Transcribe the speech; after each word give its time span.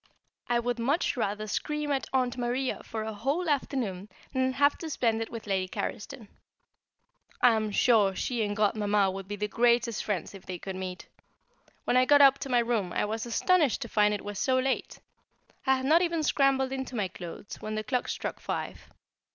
I 0.47 0.57
would 0.57 0.79
much 0.79 1.15
rather 1.15 1.45
scream 1.45 1.91
at 1.91 2.07
Aunt 2.11 2.35
Maria 2.35 2.81
for 2.81 3.03
a 3.03 3.13
whole 3.13 3.47
afternoon 3.47 4.09
than 4.33 4.53
have 4.53 4.75
to 4.79 4.89
spend 4.89 5.21
it 5.21 5.29
with 5.29 5.45
Lady 5.45 5.67
Carriston. 5.67 6.27
I 7.39 7.51
am 7.53 7.69
sure 7.69 8.15
she 8.15 8.43
and 8.43 8.57
Godmamma 8.57 9.11
would 9.13 9.27
be 9.27 9.35
the 9.35 9.47
greatest 9.47 10.03
friends 10.03 10.33
if 10.33 10.43
they 10.47 10.57
could 10.57 10.75
meet. 10.75 11.07
When 11.83 11.97
I 11.97 12.05
got 12.05 12.19
up 12.21 12.39
to 12.39 12.49
my 12.49 12.57
room 12.57 12.91
I 12.91 13.05
was 13.05 13.27
astonished 13.27 13.83
to 13.83 13.87
find 13.89 14.11
it 14.11 14.25
was 14.25 14.39
so 14.39 14.57
late. 14.57 14.97
I 15.67 15.77
had 15.77 15.85
not 15.85 16.01
even 16.01 16.23
scrambled 16.23 16.71
into 16.71 16.95
my 16.95 17.07
clothes 17.07 17.57
when 17.61 17.75
the 17.75 17.83
clock 17.83 18.07
struck 18.07 18.39
five. 18.39 18.89